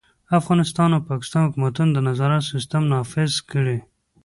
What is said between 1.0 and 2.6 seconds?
پاکستان حکومتونه د نظارت